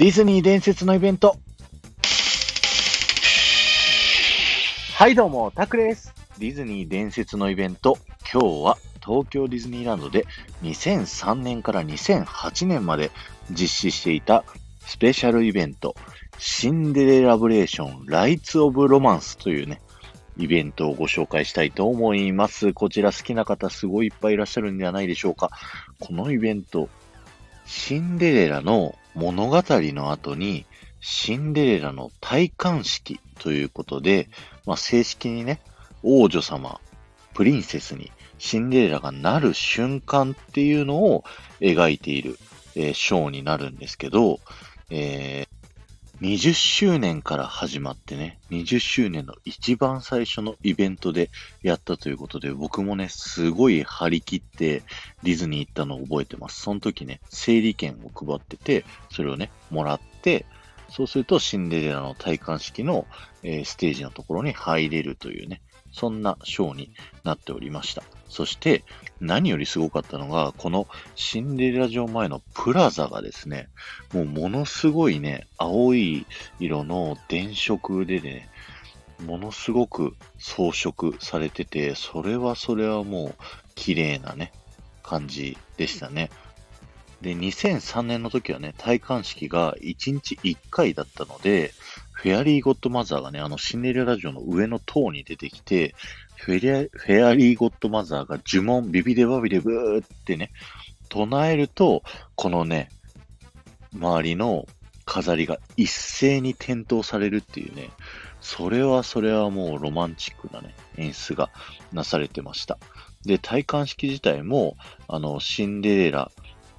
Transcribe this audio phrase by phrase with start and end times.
[0.00, 1.36] ディズニー伝説のイベント。
[4.94, 6.14] はいどうも、タクです。
[6.38, 7.98] ディズニー伝説のイベント。
[8.32, 10.24] 今日は東京ディズニーランドで
[10.62, 13.10] 2003年から2008年まで
[13.50, 14.46] 実施していた
[14.86, 15.94] スペシャルイベント、
[16.38, 19.82] シンデレラブレーションライツ・オブ・ロマンスというね、
[20.38, 22.72] イベントをご紹介したいと思います。
[22.72, 25.50] こちら好きな方すごいいっぱいいらっしゃるんではないでしょうか。
[25.98, 26.88] このイベント、
[27.66, 30.66] シンデレラの物語の後に、
[31.00, 34.28] シンデレラの戴冠式ということで、
[34.66, 35.60] まあ、正式にね、
[36.02, 36.80] 王女様、
[37.34, 41.24] プリンセスにシンデレラがなる瞬間っていうのを
[41.60, 42.38] 描いている、
[42.74, 44.40] えー、ショーになるんですけど、
[44.90, 45.59] えー、
[46.20, 51.30] 20周年から始まってね、20周年の一番最初のイベントで
[51.62, 54.82] やったということで、僕もね、すごい張り切って
[55.22, 56.60] ディズニー行ったのを覚えてます。
[56.60, 60.44] その時ね、整理券を配ってて、それをね、もらって、
[60.90, 63.06] そうするとシンデレラの戴冠式の、
[63.42, 66.90] えー、ステージのところに入れるというね、そんなショーに
[67.24, 68.02] なっておりました。
[68.28, 68.84] そして、
[69.20, 73.68] 何よりすごかったのが、このシンデレラ城前のプラザがですね、
[74.14, 76.26] もうものすごいね、青い
[76.58, 78.48] 色の電飾でね、
[79.26, 83.44] ものすごく装飾されてて、それはそれはもう
[83.74, 84.52] 綺麗なね、
[85.02, 86.30] 感じでしたね。
[87.20, 91.72] で、2003年の時はね、戴冠式が1日1回だったので、
[92.20, 95.94] フェアリーゴッドマザーがね、あのシンデレラ城の上の塔に出てきて、
[96.36, 100.50] フェフェアリーゴッドマザーが呪文、ビビデバビデブーってね、
[101.08, 102.02] 唱えると、
[102.34, 102.90] このね、
[103.94, 104.66] 周りの
[105.06, 107.88] 飾りが一斉に点灯されるっていうね、
[108.42, 111.48] それはそれはもうロマンチックなね、演出が
[111.90, 112.78] なされてました。
[113.24, 114.76] で、戴冠式自体も、
[115.08, 116.30] あの、シンデレラ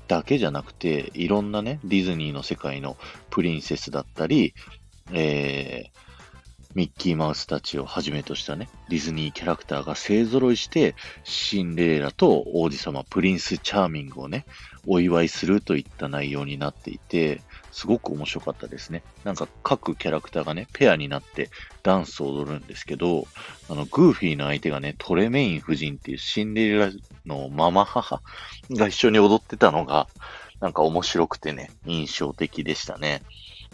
[0.08, 2.96] だけじゃなくて、いろんなね、ディズニーの世界の
[3.32, 4.54] プリンセスだったり、
[5.14, 6.02] えー、
[6.74, 14.46] ミッキーマウスたちをはじめとしたね、ディズニーキャラクターが勢揃いして、シンデレラと王子様プリンスチャーミングをね、
[14.88, 17.42] お祝いするといった内容になっていて、
[17.72, 19.04] すごく面白かったですね。
[19.24, 21.50] なんか各キャラクターがね、ペアになって
[21.84, 23.28] ダンスを踊るんですけど、
[23.70, 26.92] あの、グーフィーの相手がね、トレメイン夫人っていうシンデレラ
[27.26, 28.22] のママ母
[28.72, 30.08] が一緒に踊ってたのが、
[30.60, 33.24] なんか面白くてね、印象的でしたね。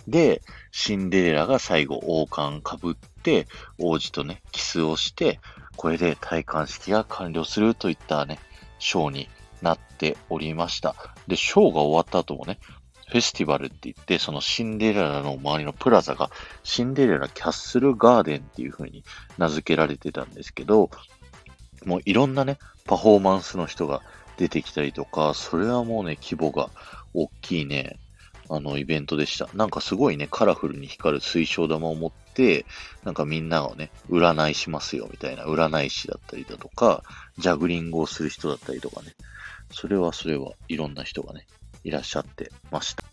[0.08, 0.42] で、
[0.72, 3.48] シンデレラが最後王冠かぶって、
[3.78, 5.40] 王子とね、キスをして、
[5.76, 8.40] これで戴冠式が完了するといったね、
[8.80, 9.30] ショーに
[9.62, 10.96] なっておりました。
[11.28, 12.60] で、ショーが終わった後もね、
[13.08, 16.30] フェスティバルって言って、そのシンデレラの周りのプラザが、
[16.64, 19.04] シンデレラキャッスルガーデンっていう風に
[19.38, 20.90] 名付けられてたんですけど、
[21.86, 24.02] もういろんなね、パフォーマンスの人が
[24.38, 26.70] 出てきたりとか、それはもうね、規模が
[27.14, 27.98] 大きいね、
[28.50, 29.50] あの、イベントでした。
[29.54, 32.66] なんかすごいね、カラフルに光る水晶玉を持って、
[33.04, 37.04] なんかみんなをね、占いしますよ、みたいな、占い師だったりだとか、
[37.38, 39.14] ジャグリングをする人だったりとかね。
[39.72, 41.46] それはそれはいろんな人がね、
[41.84, 43.04] いらっしゃってました。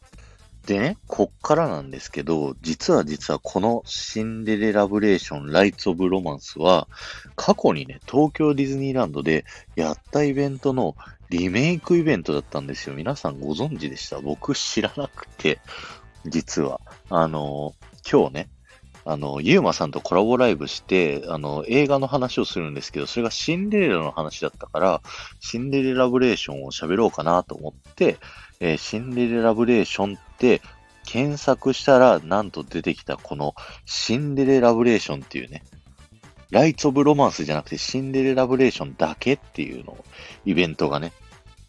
[0.67, 6.89] でね、こっからなんですけど、実は実はこのシンデレラブレーションライツオブロマンスは、
[7.37, 9.45] 過去にね、東京ディズニーランドで
[9.77, 10.97] やったイベントの
[11.37, 12.95] リメイクイベントだったんですよ。
[12.95, 14.21] 皆さんご存知でした？
[14.21, 15.59] 僕知らなくて、
[16.25, 16.81] 実は。
[17.11, 17.75] あの、
[18.09, 18.49] 今日ね、
[19.05, 25.03] あの、ユーマさんとコラボライブして、あの、映画の話をするんですけど、それがシンデレラの話だったから、
[25.41, 28.16] シンデレラブレーションを喋ろうかなと思って、
[28.61, 30.62] えー、シンデレラブレーションって
[31.05, 35.65] 検索したら、なんと出てきたこのシンデレラブレーションっていうね、
[36.51, 40.03] ライツ・オブ・ロマンスじゃなくてシンデレラブレーションだけっていうの
[40.45, 41.12] イベントがね、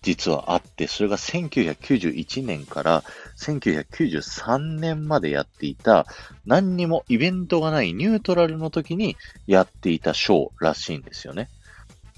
[0.05, 3.03] 実はあって、それが1991年から
[3.39, 6.05] 1993年までやっていた、
[6.45, 9.17] 何にもイベントがないニュートラルの時に
[9.47, 11.49] やっていたショーらしいんですよね。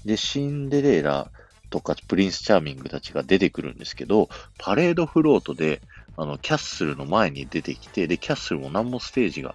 [0.04, 1.30] で、シンデレラ
[1.70, 5.80] とかプリンスチャーミングたちが出てくるんですけど、パレードフロートで、
[6.18, 9.54] あの、キャッスルの前に出てきて、で、キャッスルも何もステージが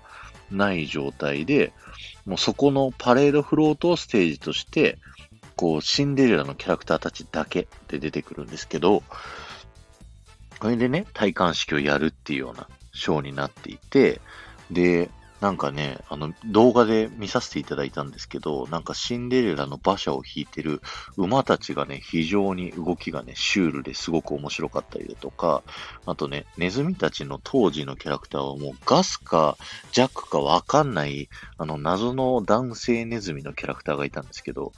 [0.50, 1.72] ない状態で、
[2.26, 4.98] もうそこのパレードフロートをステージとして、
[5.56, 9.04] こう、シンデレラのキャラクターたちだけで出てくるんですけど、
[10.60, 14.22] これでね、戴冠式をやるっていうようなショーになっていて、
[14.72, 15.10] で、
[15.44, 20.82] なんかね、あの、動画で見させていただいたんですけど、なんかシンデレラの馬車を引いてる
[21.18, 25.62] 馬たちがね、非常に動きがね、シュールですごく面白かったりだとか、
[26.06, 29.58] あとね、ネズミたちの当時のキャラクターはもうガスか
[29.92, 34.72] ジャックかわかんない、あの、謎の男性ネズミのキャラクターがいたんですけど、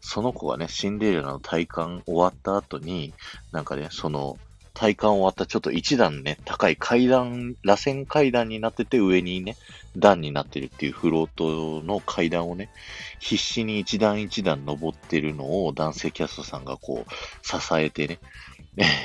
[0.00, 3.12] その子がね、シンデレラの体感終わった後に、
[3.50, 4.38] なんかね、その、
[4.74, 9.56] 体感終わったちょっと一段ね、高い階段、螺旋階段になってて上にね、
[9.96, 12.70] 段になってるっていうフロートの階段をね、
[13.18, 18.18] 必死に一段一段登ってるのを男性キャストさんがこう、支えてね、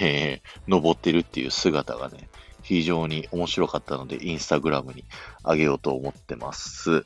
[0.01, 2.29] えー、登ってるっていう姿がね、
[2.61, 5.03] 非常に面白かったので、インスタグラムに
[5.43, 7.05] 上げようと思ってます。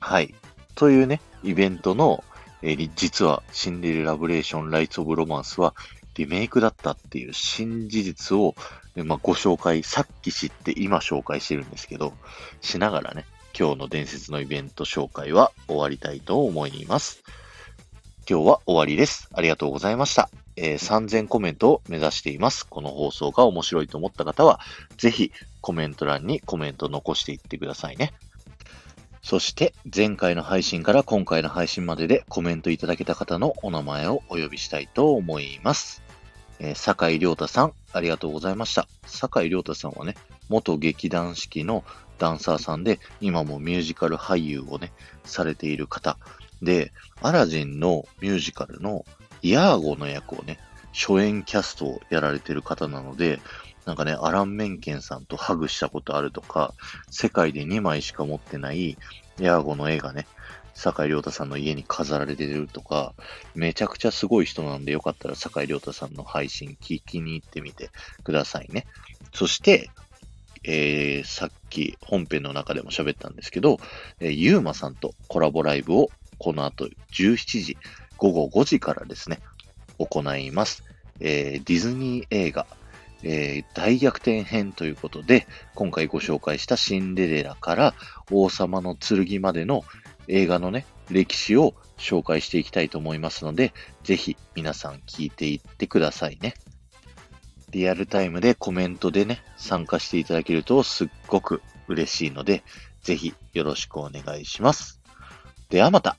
[0.00, 0.34] はい。
[0.74, 2.24] というね、イベントの、
[2.62, 5.74] えー、実はシンデレラブレーションライツオブロマンスは
[6.14, 8.54] リメイクだったっていう新事実を、
[8.96, 12.12] まあ、ご紹介、さっき知って今紹介してるんですけど、
[12.60, 13.24] しながらね、
[13.58, 17.22] 今日の伝説のイベント紹介は終わりたいと思います。
[18.28, 19.28] 今日は終わりです。
[19.32, 20.30] ありがとうございました。
[20.56, 22.66] えー、3000コメントを目指しています。
[22.66, 24.60] この放送が面白いと思った方は、
[24.96, 28.12] ぜひコメント欄にコメント残していってくださいね。
[29.22, 36.02] そして前回の配信から今回の配信まででコメントいただけた方のお名前をお呼びしたいと思います。
[36.58, 38.88] えー、坂井亮太さん、ありがとうございました。
[39.06, 40.16] 坂井亮太さんはね、
[40.48, 41.84] 元劇団四季の
[42.18, 44.92] ダンサーさんで、今もミュージカル俳優をね、
[45.24, 46.18] されている方。
[46.60, 49.04] で、アラジンのミュージカルの
[49.40, 50.58] イヤーゴの役をね、
[50.92, 53.40] 初演キャストをやられている方なので、
[53.86, 56.74] なんかね、アラン・メンケンさんとハグしたことあるとか、
[57.10, 58.96] 世界で2枚しか持ってない
[59.38, 60.26] ヤーゴの絵がね、
[60.74, 63.14] 坂井亮太さんの家に飾られてるとか、
[63.54, 67.90] めちゃくちゃすごい人なんでよかったら坂井亮太さんの配信聞きに行ってみて
[68.24, 68.86] くださいね。
[69.34, 69.90] そして、
[70.64, 73.78] えー、さっき本編の中でも喋ったんですけど、
[74.20, 77.76] えー、ゆうまさんとコラボライブをこの後17時、
[78.16, 79.40] 午後5時からですね、
[79.98, 80.84] 行います。
[81.20, 82.66] えー、ディズニー映画、
[83.22, 87.94] えー、大逆転編ということで、今回ご紹介したシンデレラから
[88.30, 89.84] 王様の剣までの
[90.28, 93.72] 映画のね、歴史を紹介していきたいと思いますので、
[94.02, 96.54] ぜひ皆さん聞いていってくださいね。
[97.70, 102.62] リアルタイムでコメントでね、参加していただけるとすっごく嬉しいので、
[103.02, 105.00] ぜひよろしくお願いします。
[105.70, 106.16] ではまた。